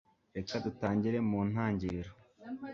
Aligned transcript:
reka 0.35 0.55
dutangire 0.65 1.17
mu 1.29 1.39
ntangiriro 1.49 2.11